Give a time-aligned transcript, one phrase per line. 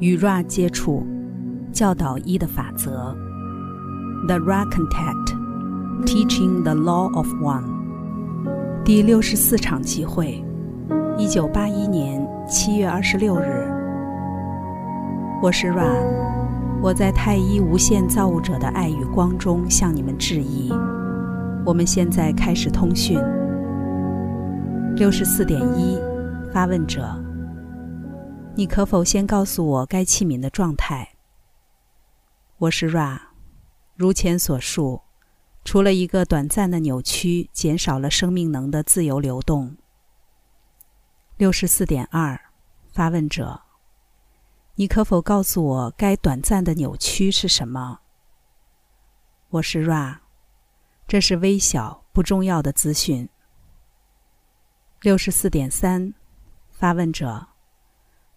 [0.00, 1.04] 与 Ra 接触，
[1.72, 3.16] 教导一的法则。
[4.28, 5.34] The Ra Contact,
[6.06, 7.64] Teaching the Law of One。
[8.84, 10.44] 第六十四场集会，
[11.16, 13.68] 一九八一年七月二十六日。
[15.42, 15.90] 我是 Ra，
[16.80, 20.72] 我在太一无限造物者的爱与光中向你们致意。
[21.66, 23.18] 我们现在开始通讯。
[24.94, 25.98] 六十四点一，
[26.52, 27.04] 发问者。
[28.58, 31.14] 你可否先告诉我该器皿的状态？
[32.56, 33.20] 我是 Ra，
[33.94, 35.00] 如前所述，
[35.64, 39.76] 除了一个短暂的扭曲，减少了生命能的自由流动。
[41.36, 42.36] 六十四点二，
[42.90, 43.62] 发问者，
[44.74, 48.00] 你可否告诉我该短暂的扭曲是什么？
[49.50, 50.18] 我是 Ra，
[51.06, 53.28] 这是微小不重要的资讯。
[55.02, 56.12] 六十四点三，
[56.72, 57.46] 发问者。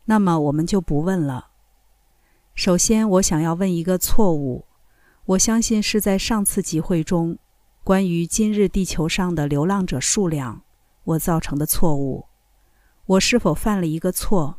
[0.05, 1.49] 那么我们就不问了。
[2.53, 4.65] 首先，我想要问一个错误，
[5.25, 7.37] 我相信是在上次集会中，
[7.83, 10.63] 关于今日地球上的流浪者数量，
[11.03, 12.25] 我造成的错误。
[13.05, 14.57] 我是否犯了一个错？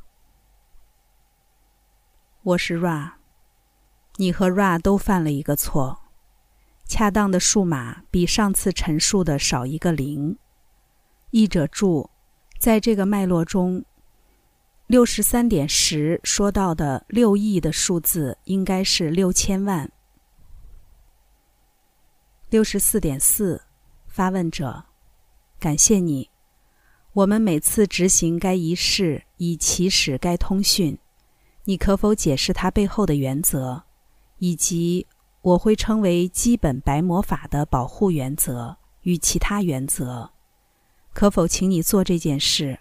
[2.42, 3.12] 我是 Ra，
[4.16, 5.98] 你和 Ra 都犯了一个错。
[6.86, 10.38] 恰当的数码比上次陈述的少一个零。
[11.30, 12.10] 译者注：
[12.58, 13.84] 在这个脉络中。
[14.92, 19.90] 六十三点十说到的六亿的数字应该是六千万。
[22.50, 23.62] 六十四点四，
[24.06, 24.84] 发问者，
[25.58, 26.28] 感谢你。
[27.14, 30.98] 我们每次执行该仪式以起始该通讯，
[31.64, 33.84] 你可否解释它背后的原则，
[34.40, 35.06] 以及
[35.40, 40.32] 我会称为基本白魔法的保护原则与其他原则？
[41.14, 42.80] 可否请你做这件事？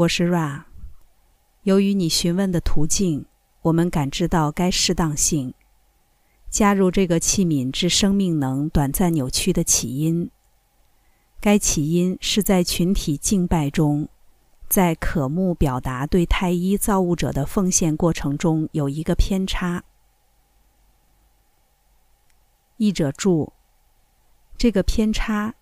[0.00, 0.62] 我是 Ra。
[1.64, 3.26] 由于你询问的途径，
[3.60, 5.52] 我们感知到该适当性。
[6.48, 10.30] 加入这个器皿之生命能短暂扭曲的起因。
[11.38, 14.08] 该起因是在群体敬拜中，
[14.70, 19.84] 在渴慕表达对太一造物者的奉献过程中有一个偏差。
[22.78, 23.52] 译者注：
[24.56, 25.54] 这个偏差，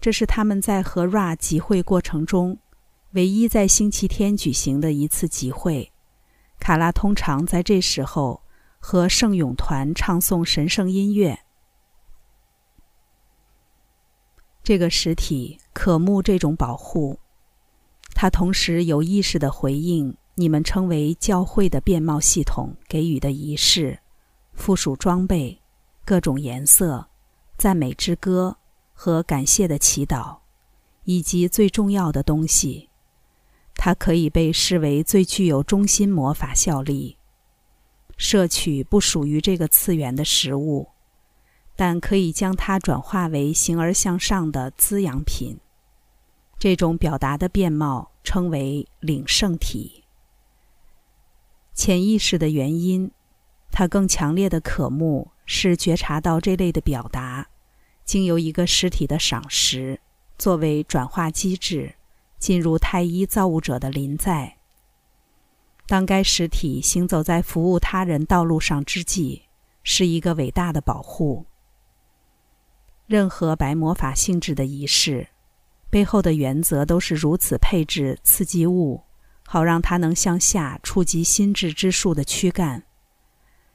[0.00, 2.58] 这是他们在和 Ra 集会过程中。
[3.12, 5.90] 唯一在星期天举行的一次集会，
[6.60, 8.42] 卡拉通常在这时候
[8.78, 11.38] 和圣咏团唱诵神圣音乐。
[14.62, 17.18] 这个实体渴慕这种保护，
[18.12, 23.98] 它同时有意识的回应你们称为教会的变貌系统给予的仪式、
[24.52, 25.58] 附属装备、
[26.04, 27.08] 各种颜色、
[27.56, 28.58] 赞美之歌
[28.92, 30.40] 和感谢的祈祷，
[31.04, 32.90] 以及最重要的东西。
[33.78, 37.16] 它可以被视为最具有中心魔法效力。
[38.16, 40.88] 摄取不属于这个次元的食物，
[41.76, 45.56] 但可以将它转化为形而向上的滋养品。
[46.58, 50.02] 这种表达的面貌称为领圣体。
[51.72, 53.08] 潜意识的原因，
[53.70, 57.46] 它更强烈的渴慕是觉察到这类的表达，
[58.04, 60.00] 经由一个实体的赏识
[60.36, 61.94] 作为转化机制。
[62.38, 64.56] 进入太一造物者的临在。
[65.86, 69.42] 当该实体行走在服务他人道路上之际，
[69.82, 71.46] 是一个伟大的保护。
[73.06, 75.28] 任何白魔法性质的仪式，
[75.88, 79.02] 背后的原则都是如此配置刺激物，
[79.46, 82.82] 好让它能向下触及心智之树的躯干。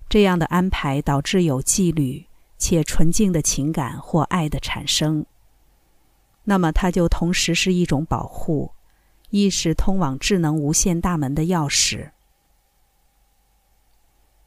[0.07, 2.28] 这样的安排导致有纪律
[2.59, 5.25] 且纯净的情感或爱的产生。
[6.46, 8.74] 那么，它就同时是一种保护，
[9.30, 12.12] 亦是通往智能无限大门的钥匙。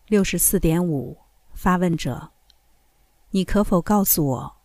[0.06, 1.16] 六十四点五，
[1.54, 2.30] 发问者，
[3.30, 4.56] 你可否告诉我，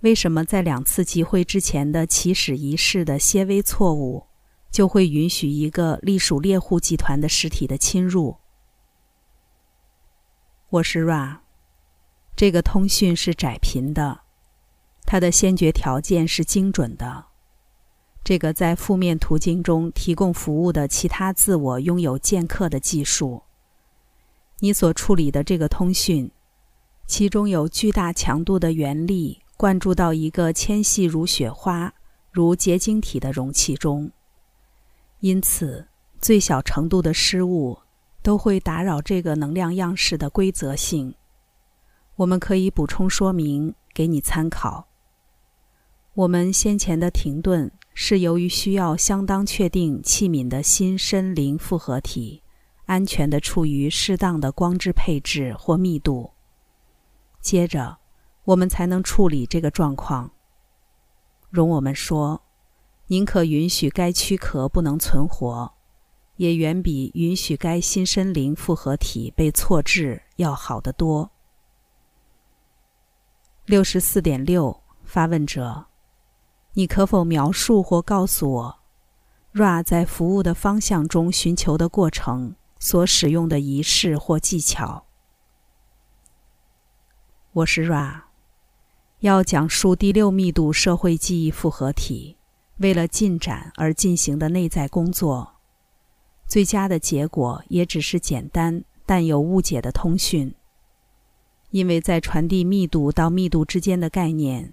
[0.00, 4.26] 为什么在两次集会之前的起始仪式的些微错误，
[4.70, 8.38] 就会允许一个隶属猎户集团的实体的侵入？
[10.70, 11.38] 我是 Ra，
[12.34, 14.22] 这个通讯是窄频的。
[15.04, 17.26] 它的先决条件是精准的。
[18.22, 23.42] 这个在负面途径中提供服务的其他自我拥有剑客的技术。
[24.58, 26.30] 你所处理的这个通讯，
[27.06, 31.94] 其中有巨大强度的原力灌注到一个纤细如雪花、
[32.30, 34.10] 如结晶体的容器中，
[35.20, 35.88] 因此
[36.20, 37.78] 最小程度的失误
[38.22, 41.14] 都会打扰这个能量样式的规则性。
[42.16, 44.89] 我们可以补充说明给你参考。
[46.14, 52.42] 我们先前的停顿是由于需要相当确定器皿的新身灵复合体
[52.86, 56.32] 安全的处于适当的光质配置或密度。
[57.40, 57.98] 接着，
[58.44, 60.32] 我们才能处理这个状况。
[61.48, 62.42] 容我们说，
[63.06, 65.72] 宁可允许该躯壳不能存活，
[66.36, 71.30] 也远比允许该新身灵复合体被错置要好得多。
[73.64, 75.89] 六十四点六，发问者。
[76.74, 78.78] 你可否描述或告诉我
[79.52, 85.04] ，Ra 在服务的方向中寻求的过程所使用的仪式或技巧？
[87.52, 88.22] 我是 Ra，
[89.18, 92.36] 要讲述第六密度社会记忆复合体
[92.76, 95.56] 为了进展而进行的内在工作。
[96.46, 100.54] 最佳的结果也只是简单但有误解的通讯，
[101.70, 104.72] 因为在传递密度到密度之间的概念。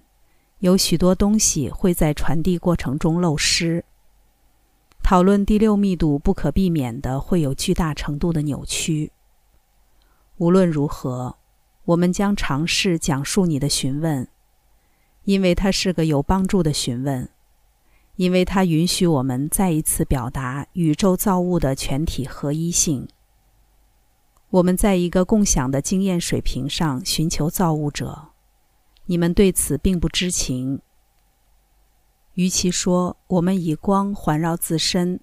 [0.60, 3.84] 有许多东西会在传递过程中漏失。
[5.02, 9.12] 讨论第六密度不可避免的会有巨大程度的扭曲。
[10.36, 11.36] 无论如何，
[11.84, 14.28] 我们将尝试讲述你的询问，
[15.24, 17.28] 因为它是个有帮助的询问，
[18.16, 23.08] 因为它允许我们再一次表达宇宙造物的全体合一性。
[24.50, 28.27] 我们在一个共享的经验水平上寻求造物者。
[29.10, 30.80] 你们对此并不知情。
[32.34, 35.18] 与其说我们以光环绕自身，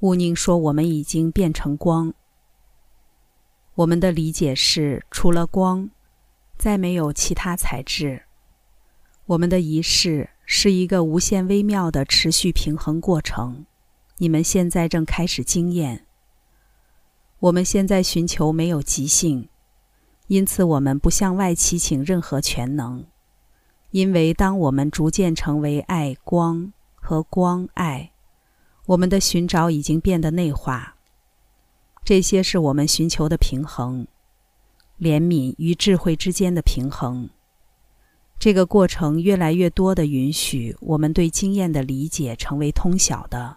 [0.00, 2.14] 勿宁说我们已经变成光。
[3.74, 5.90] 我们的理解是，除了光，
[6.56, 8.22] 再没有其他材质。
[9.26, 13.66] 我们的仪式是一个无限微妙的持续平衡过程。
[14.16, 16.06] 你们现在正开始经验。
[17.40, 19.49] 我们现在寻求没有极性。
[20.30, 23.04] 因此，我们不向外祈请任何全能，
[23.90, 28.12] 因为当我们逐渐成为爱光和光爱，
[28.86, 30.94] 我们的寻找已经变得内化。
[32.04, 34.06] 这些是我们寻求的平衡，
[35.00, 37.28] 怜悯与智慧之间的平衡。
[38.38, 43.56] 这个过程越来越多的允许我们对经验的理解成为通晓的，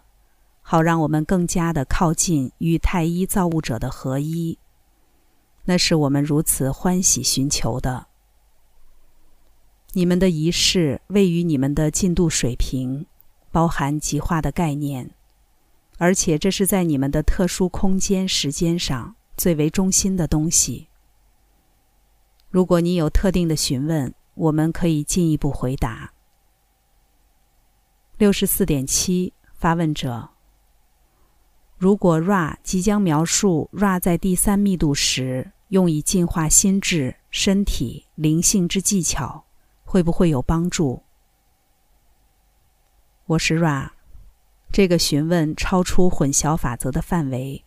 [0.60, 4.58] 好让我们更加的靠近与太一造物者的合一。
[5.64, 8.06] 那是我们如此欢喜寻求的。
[9.92, 13.06] 你们的仪式位于你们的进度水平，
[13.52, 15.10] 包含极化的概念，
[15.98, 20.88] 而且这是在你们的特殊空间时间上最为中心的东西。
[22.50, 26.12] 如果你有特定的询问，我们可以进一步回答。
[28.18, 30.30] 六十四点七，发问者：
[31.84, 35.52] 如果 Ra 即将描述 Ra 在第三密度时。
[35.68, 39.44] 用以进化心智、身体、灵性之技巧，
[39.84, 41.02] 会不会有帮助？
[43.26, 43.90] 我是 Ra，
[44.72, 47.62] 这个询问超出混淆法则的范围。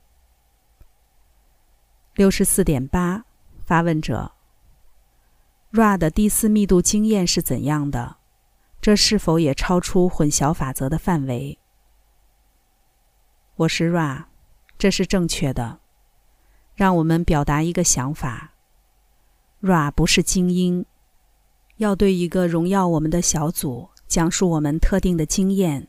[2.15, 3.25] 六十四点八，
[3.65, 4.31] 发问者
[5.73, 8.17] ：Ra 的第四密度经验是怎样的？
[8.81, 11.59] 这是否也超出混淆法则的范围？
[13.57, 14.25] 我是 Ra，
[14.77, 15.79] 这是正确的。
[16.75, 18.53] 让我们表达一个想法
[19.63, 20.85] ：Ra 不是精英，
[21.77, 25.87] 要对一个荣耀我们的小组讲述我们特定的经验，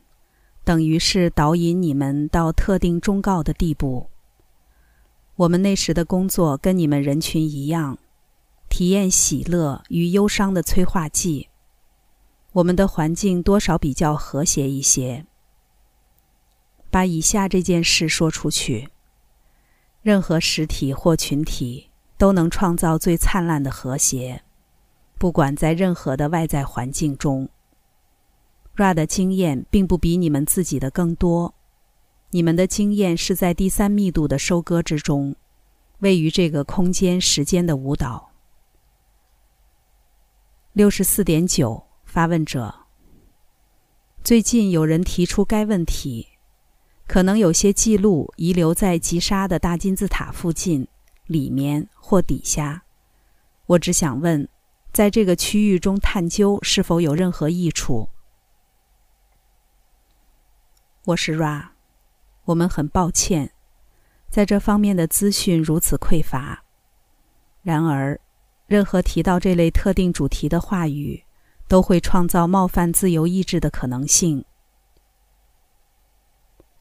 [0.65, 4.09] 等于是导引你们到特定忠告的地步。
[5.37, 7.99] 我们那时的工作跟你们人群一样，
[8.71, 11.49] 体验喜乐与忧伤的催化剂。
[12.53, 15.27] 我们的环境多少比较和谐一些。
[16.91, 18.89] 把以下这件事说出去。
[20.03, 24.43] 任何实体或群体都能创造最灿烂的和谐，
[25.19, 27.49] 不管在任何的外在环境中。
[28.77, 31.55] Ra 的经验并不比你们自己的更多，
[32.31, 35.35] 你们的经验是在第三密度的收割之中，
[35.99, 38.31] 位于这个空间时间的舞蹈。
[40.73, 42.73] 六十四点九，发问者。
[44.23, 46.29] 最近有人提出该问题。
[47.09, 50.87] 可能有些记录遗留在吉沙的大金字塔附近、
[51.27, 52.83] 里面或底下。
[53.65, 54.47] 我只想问，
[54.93, 58.11] 在这个区域中探究是否有任何益处？
[61.07, 61.69] 我是 Ra，
[62.45, 63.53] 我们很抱歉，
[64.29, 66.63] 在这方面的资讯如此匮乏。
[67.63, 68.21] 然而，
[68.67, 71.25] 任何提到这类特定主题的话语，
[71.67, 74.45] 都会创造冒犯自由意志的可能性。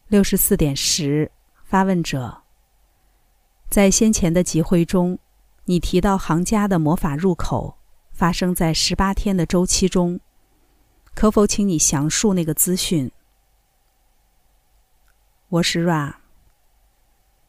[0.10, 1.30] 六十四点十，
[1.66, 2.44] 发问者。
[3.70, 5.20] 在先前的集会中，
[5.66, 7.78] 你提到行家的魔法入口
[8.14, 10.22] 发生在十八天的周期中，
[11.14, 13.12] 可否请你详述那个资讯？
[15.50, 16.14] 我是 Ra。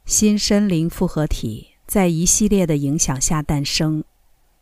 [0.04, 4.02] 新森林复合体在一系列的影响下诞生，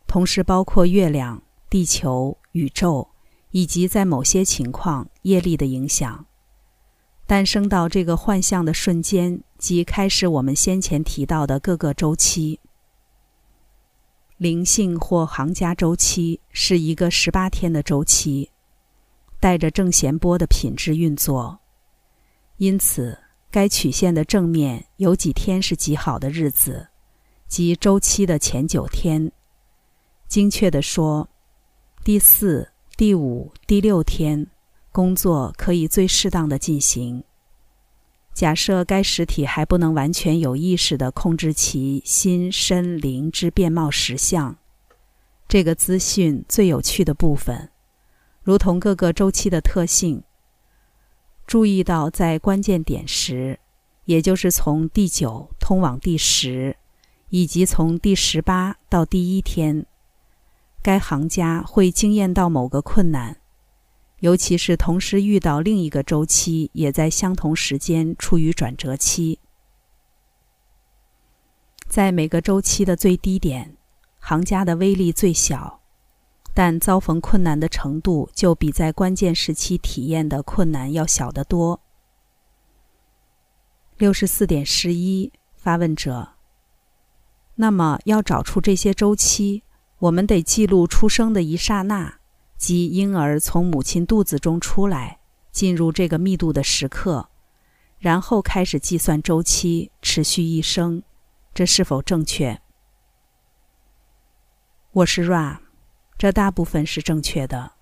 [0.05, 3.07] 同时包括月亮、地球、宇宙，
[3.49, 6.27] 以及在某些情况业力的影响。
[7.27, 12.59] 诞生到这个幻象的瞬间，即开始我们先前提到的各个周期。
[14.37, 18.49] 灵性或行家周期是一个十八天的周期，
[19.39, 21.59] 带着正弦波的品质运作，
[22.57, 23.19] 因此。
[23.49, 26.89] 该曲线的正面有几天是极好的日子，
[27.47, 29.31] 即周期的前九天。
[30.27, 31.27] 精确地说，
[32.03, 34.45] 第四、第五、第六天
[34.97, 37.23] 工作可以最适当的进行。
[38.33, 44.57] 假设该实体还不能完全有意识地控制其心身灵之变貌实相，
[45.47, 47.69] 这个资讯最有趣的部分，
[48.41, 50.23] 如同各个周期的特性。
[51.45, 53.59] 注意到，在关键点时，
[54.05, 56.75] 也就是从第九通往第十，
[57.29, 59.85] 以及从第十八到第一天，
[60.81, 63.37] 该行家会经验到某个困难，
[64.19, 69.39] 尤其是同时遇到另一个周期也在相同时间处于转折期。
[71.87, 73.77] 在每个周期的最低点，
[74.19, 75.81] 行家的威力最小。
[76.53, 81.79] 但遭逢困难的程度就比在关键时期体验的困难要小得多。
[83.97, 86.29] 六十四点十一，发问者。
[87.53, 89.61] 那么要找出这些周期，
[89.99, 92.19] 我们得记录出生的一刹那，
[92.57, 95.19] 即婴儿从母亲肚子中出来，
[95.51, 97.29] 进入这个密度的时刻，
[97.99, 101.03] 然后开始计算周期，持续一生，
[101.53, 102.59] 这是否正确？
[104.91, 105.59] 我是 Ra。
[106.17, 107.73] 这大部分是正确的，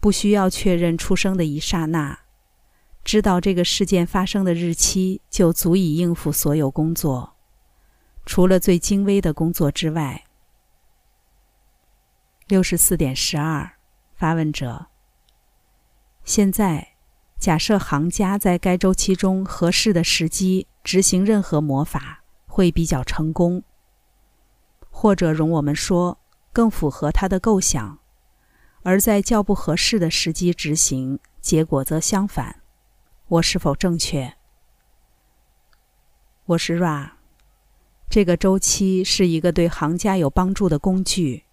[0.00, 2.20] 不需要确认出生的一刹那，
[3.04, 7.34] 知道这个事件发生的日期就足以应付所有工作，
[8.24, 10.24] 除了最精微的工作之外。
[12.46, 13.72] 六十四点十二，
[14.14, 14.86] 发问者。
[16.24, 16.94] 现在，
[17.38, 23.62] 假设行家在该周期中合适的时机执行任何魔法会比较成功，
[24.90, 26.18] 或者容我们说。
[26.52, 27.98] 更符合他的构想，
[28.84, 32.60] 而在较不合适的时机执行，结果则相反。
[33.26, 34.34] 我是否正确？
[36.44, 37.10] 我是 Ra。
[38.08, 41.43] 这个周期是一个对行家有帮助的工具，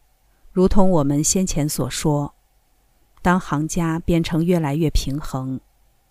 [0.51, 2.34] 如同我们先前所说。
[3.22, 5.60] 当行家变成越来越平衡，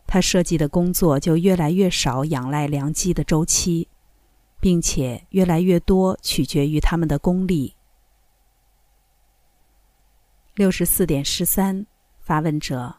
[0.07, 3.89] 他设计的工作就越来越少仰赖良机的周期，
[4.61, 7.75] 并且越来越多取决于他们的功力。
[10.55, 11.87] 六十四点十三，
[12.21, 12.97] 发问者。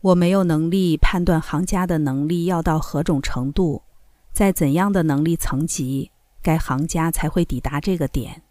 [0.00, 3.82] 我没有能力判断行家的能力要到何种程度，
[4.32, 6.10] 在怎样的能力层级，
[6.42, 8.42] 该行家才会抵达这个点。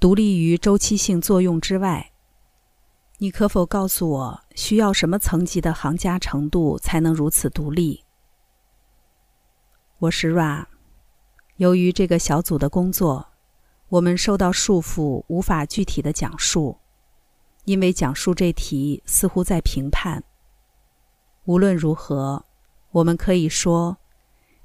[0.00, 2.12] 独立于周期性作用之外，
[3.16, 8.04] 你可否告诉我，需要什么层级的行家程度才能如此独立？
[9.98, 10.66] 我是 Ra。
[11.56, 13.26] 由于这个小组的工作。
[13.88, 16.76] 我们受到束缚，无法具体的讲述，
[17.64, 20.22] 因为讲述这题似乎在评判。
[21.46, 22.44] 无论如何，
[22.90, 23.96] 我们可以说，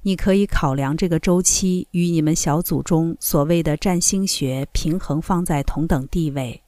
[0.05, 6.62] 你可以考量这个周期与你们小组中所谓的占星学平衡放在同等地位，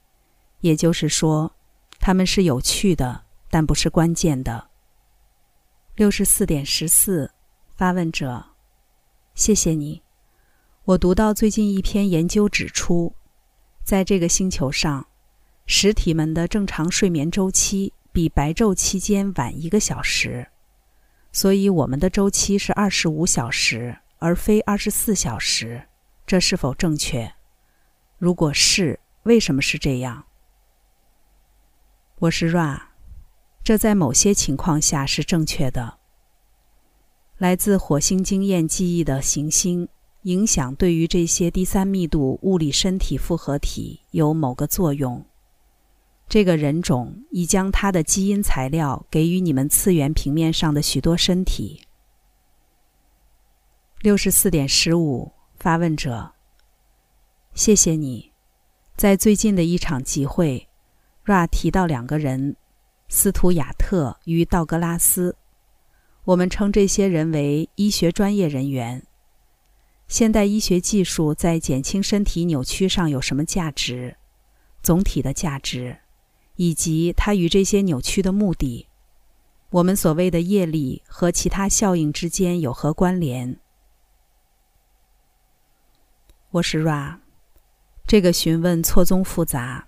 [0.61, 1.51] 也就是说，
[1.99, 4.69] 他们是有趣的，但不是关键的。
[5.95, 7.29] 六十四点十四，
[7.75, 8.41] 发问者，
[9.33, 10.01] 谢谢你。
[10.85, 13.13] 我读到最近一篇研究指出，
[13.83, 15.05] 在这个星球上，
[15.65, 20.47] 实体们的正常睡眠周期比白昼期间晚一个小时，
[21.35, 25.89] 所以我们的周期是二十五小时，而非二十四小时。
[26.25, 27.29] 这是否正确？
[28.17, 30.27] 如果是，为什么是这样？
[32.19, 32.83] 我是 Ra，
[33.65, 35.97] 这在某些情况下是正确的。
[37.37, 39.89] 来自火星经验记忆的行星。
[40.21, 45.23] 影响对于这些第三密度物理身体复合体有某个作用。
[46.27, 51.81] 这个人种已将他的基因材料给予你们次元平面上的许多身体。
[54.01, 56.33] 六十四点十五，发问者，
[57.53, 58.31] 谢谢你。
[58.95, 60.67] 在最近的一场集会
[61.25, 62.55] ，Ra 提到两个人，
[63.07, 65.35] 斯图亚特与道格拉斯。
[66.25, 69.03] 我们称这些人为医学专业人员。
[70.07, 74.17] 现代医学技术在减轻身体扭曲上有什么价值？
[74.83, 75.97] 总体的价值，
[76.55, 78.87] 以及它与这些扭曲的目的。
[79.71, 83.59] 我们所谓的业力和其他效应之间有何关联？
[86.51, 87.17] 我是 Ra。
[88.07, 89.87] 这个询问错综复杂。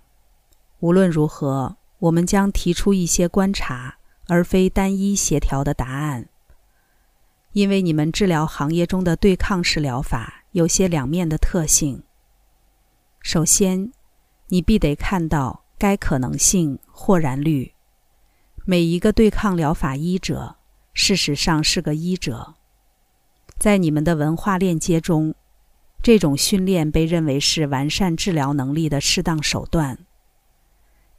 [0.80, 6.28] 无论如何，我们将提出一些观察，而非单一协调的答案。
[7.52, 12.02] 因为你们治疗行业中的对抗式疗法有些两面的特性。
[13.22, 13.90] 首先，
[14.48, 17.72] 你必得看到该可能性或然率。
[18.64, 20.56] 每一个对抗疗法医者，
[20.92, 22.54] 事实上是个医者。
[23.56, 25.34] 在你们的文化链接中，
[26.02, 29.98] 这种训练被认为是完善治疗能力的适当手段。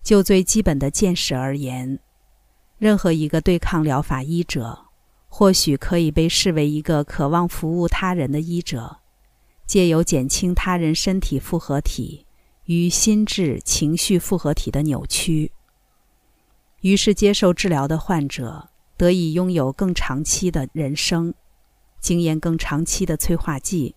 [0.03, 1.99] 就最基本的见识而言，
[2.77, 4.85] 任何一个对抗疗法医者。
[5.31, 8.97] 或许可以被视为一个渴望服务他人的医者，
[9.67, 12.25] 借由减轻他人身体复合体
[12.69, 15.51] 与心智情绪复合体的扭曲，
[16.81, 21.33] 于是接受治疗的患者得以拥有更长期的人生，
[21.99, 23.95] 经验更长期的催化剂。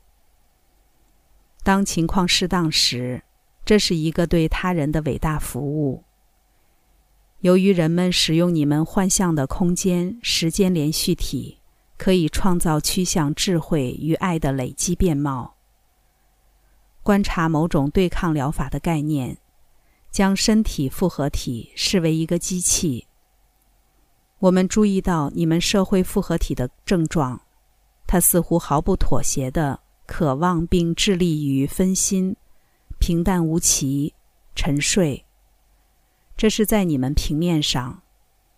[1.63, 3.23] 当情况适当时，
[3.63, 6.05] 这是一个对他人的伟大服务。
[7.41, 11.59] 由于人们使用你们幻象的空间时间连续体，
[11.99, 15.57] 可以创造趋向智慧与爱的累积面貌。
[17.03, 19.37] 观察某种对抗疗法的概念，
[20.11, 23.07] 将身体复合体视为一个机器。
[24.39, 27.41] 我们注意到你们社会复合体的症状，
[28.07, 32.37] 它似乎毫不妥协地渴望并致力于分心、
[32.99, 34.15] 平淡无奇、
[34.55, 35.25] 沉睡。
[36.37, 38.03] 这是在你们平面上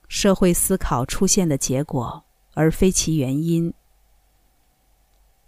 [0.08, 2.24] 社会思考出现的结果，
[2.54, 3.72] 而非其原因。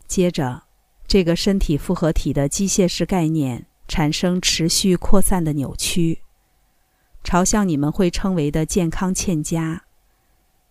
[0.07, 0.63] 接着，
[1.07, 6.21] 这个身体复合体的机械式概念产生持续扩散的扭曲，
[7.23, 9.85] 朝向你们会称为的健康欠佳。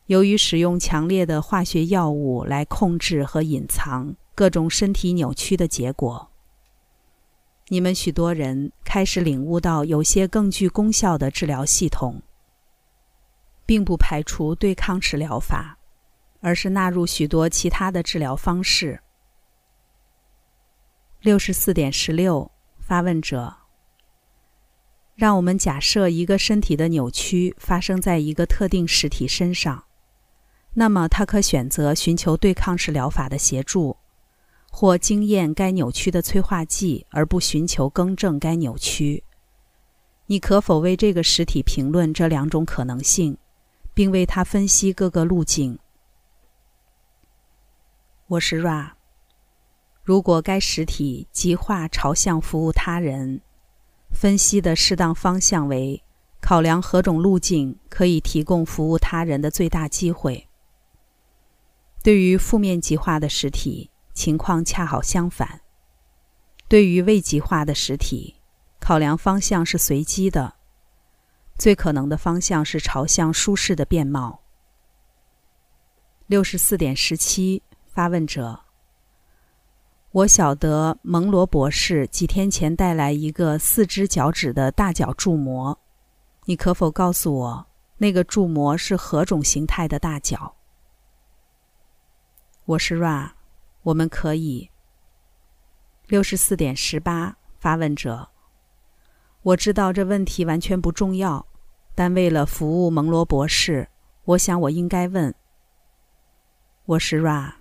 [0.07, 6.29] 由于使用强烈的化学药物来控制和隐藏各种身体扭曲的结果。
[7.69, 12.21] 你们许多人开始领悟到，有些更具功效的治疗系统，
[13.65, 15.79] 并不排除对抗式疗法，
[16.41, 18.99] 而是纳入许多其他的治疗方式。
[21.25, 23.55] 六十四点十六，发问者：
[25.15, 29.85] 让我们假设一个身体的扭曲发生在一个特定实体身上，
[30.75, 33.97] 那么他可选择寻求对抗式疗法的协助。
[34.69, 39.23] 或经验该扭曲的催化剂，而不寻求更正该扭曲。
[40.27, 43.35] 你可否为这个实体评论这两种可能性，
[43.95, 45.79] 并为他分析各个路径？
[48.27, 48.91] 我是 Ra。
[50.05, 53.41] 如果该实体极化朝向服务他人，
[54.11, 56.01] 分析的适当方向为
[56.39, 60.47] 考量何种路径可以提供服务他人的最大机会。
[62.01, 63.89] 对于负面极化的实体。
[64.15, 65.59] 情况恰好相反。
[66.69, 68.35] 对于未极化的实体，
[68.79, 70.55] 考量方向是随机的，
[71.57, 74.39] 最可能的方向是朝向舒适的面貌。
[76.27, 78.61] 六十四点十七，发问者：
[80.15, 85.77] 我晓得蒙罗博士几天前带来一个四只脚趾的大脚铸模，
[86.45, 90.55] 你可否告诉我那个铸模是何种形态的大脚？
[92.63, 93.31] 我是 Ra。
[93.83, 94.69] 我们可以。
[96.07, 98.29] 六十四点十八，发问者。
[99.41, 101.45] 我知道这问题完全不重要，
[101.93, 103.89] 但为了服务蒙罗博士，
[104.23, 105.35] 我想我应该问。
[106.85, 107.51] 我是 Ra，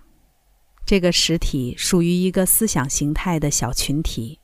[0.85, 4.39] 这个实体属于一个思想形态的小群体。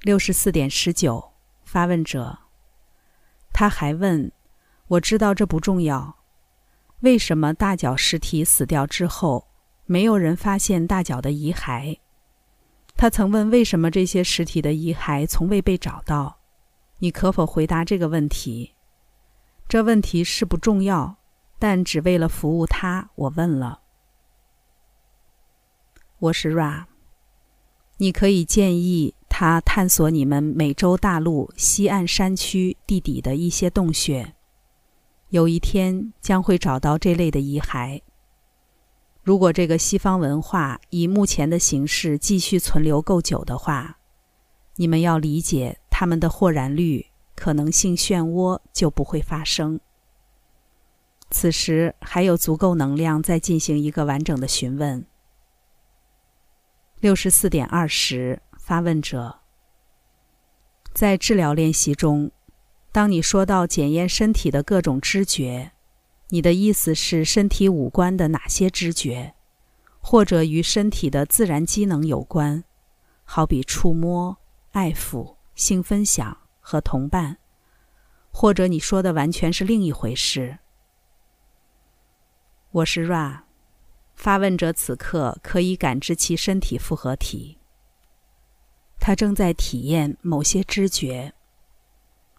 [0.00, 1.32] 六十四点十九，
[1.62, 2.38] 发问者。
[3.52, 4.32] 他还问：
[4.88, 6.16] 我知道这不重要，
[7.00, 9.46] 为什么大脚实体死掉之后？
[9.84, 11.98] 没有人发现大脚的遗骸。
[12.96, 16.38] 他曾问：“为什么这些实体的遗骸从未被找到？”
[17.00, 18.72] 你可否回答这个问题？
[19.68, 21.18] 这问题是不重要，
[21.58, 23.81] 但只为了服务他，我问了。
[26.22, 26.84] 我是 Ra。
[27.96, 34.32] 你可以建议他探索你们美洲大陆西岸山区地底的一些洞穴，
[35.30, 38.02] 有一天将会找到这类的遗骸。
[39.24, 43.98] 如果这个西方文化以目前的形式继续存留够久的话，
[44.76, 47.04] 你们要理解他们的豁然率
[47.34, 49.80] 可能性漩涡就不会发生。
[51.30, 55.04] 此时还有足够能量再进行一个完整的询问。
[57.02, 59.40] 六十四点二十，发问者，
[60.94, 62.30] 在治疗练习中，
[62.92, 65.72] 当你说到检验身体的各种知觉，
[66.28, 69.34] 你的意思是身体五官的哪些知觉，
[69.98, 72.62] 或者与身体的自然机能有关，
[73.24, 74.36] 好比触摸、
[74.70, 77.38] 爱抚、性分享和同伴，
[78.30, 80.58] 或者你说的完全是另一回事？
[82.70, 83.40] 我是 Ra，
[84.22, 87.58] 发问者此刻可以感知其身体复合体，
[89.00, 91.32] 他正在体验某些知觉。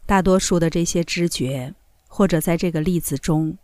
[0.06, 1.74] 大多数的这些知觉，
[2.08, 3.58] 或者在这个例子中。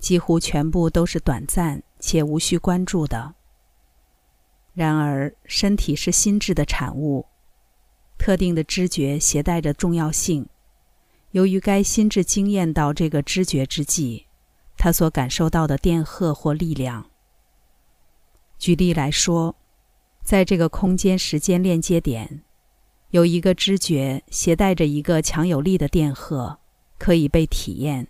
[0.00, 3.34] 几乎全部都是短暂且无需关注的。
[4.72, 7.26] 然而，身体是心智的产物，
[8.18, 10.48] 特定的知觉携带着重要性。
[11.32, 14.24] 由于该心智经验到这个知觉之际，
[14.78, 17.09] 他所感受到的电荷或力量。
[18.60, 19.56] 举例来说，
[20.22, 22.42] 在这个空间时间链接点，
[23.08, 26.58] 有一个知觉携带着一个强有力的电荷，
[26.98, 28.06] 可以被体验。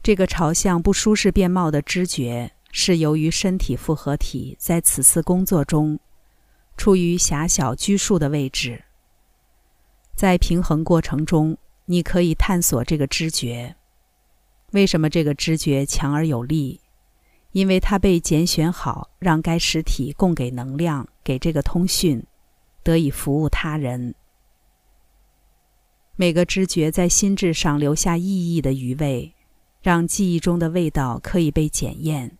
[0.00, 5.98] 这个朝向不舒适变貌的知觉，是由于身体复合体在此次工作中
[6.76, 8.84] 处于狭小拘束的位置。
[10.14, 13.74] 在平衡过程中，你可以探索这个知觉。
[14.70, 16.80] 为什么这个知觉强而有力？
[17.56, 22.22] 因为它被拣选好，让该实体供给能量给这个通讯，
[22.82, 24.14] 得以服务他人。
[26.16, 29.32] 每个知觉在心智上留下意义的余味。
[29.80, 32.36] 让记忆中的味道可以被检验，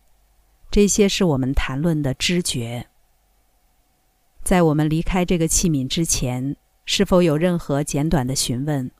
[0.69, 2.87] 这些是我们谈论的知觉。
[4.43, 8.91] 在我们离开这个器皿之前，是否有任何简短的询问？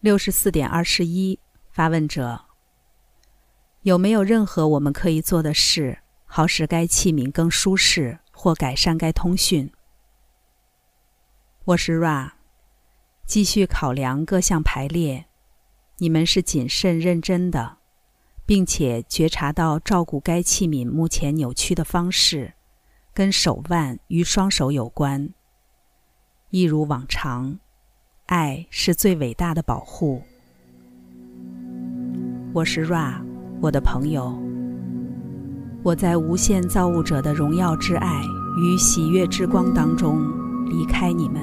[0.00, 1.38] 六十四点二十一，
[1.70, 2.44] 发问者：
[3.82, 9.72] 有没有任何我们可以做的事，好使该器皿更舒适或改善该通讯？
[11.64, 12.30] 我是 Ra，
[13.26, 15.24] 继续考量各项排列。
[15.98, 17.78] 你们是谨慎认真的，
[18.46, 22.54] 并且觉察到照顾该器皿目前扭曲的方式，
[23.12, 25.34] 跟手腕与双手有关。
[26.50, 27.58] 一如往常，
[28.26, 30.22] 爱是最伟大的保护。
[32.52, 33.20] 我是 Ra，
[33.62, 34.36] 我的朋友。
[35.84, 38.20] 我在无限造物者的荣耀之爱
[38.58, 40.18] 与喜悦之光当中
[40.68, 41.40] 离开你们。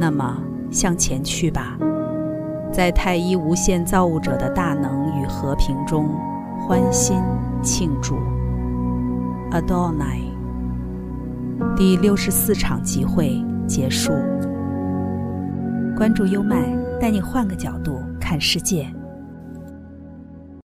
[0.00, 0.38] 那么，
[0.70, 1.76] 向前去吧。
[2.72, 6.08] 在太一无限造物者的大能与和平中，
[6.66, 7.18] 欢欣
[7.62, 8.14] 庆祝。
[9.50, 10.24] Adonai。
[11.76, 14.10] 第六十四场集会结束。
[15.94, 18.90] 关注优麦，带你换个角度看世界。